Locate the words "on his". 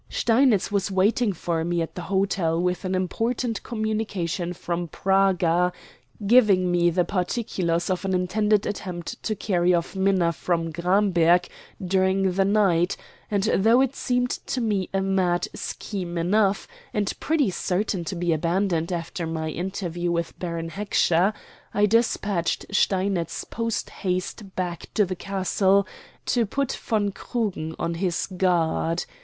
27.77-28.25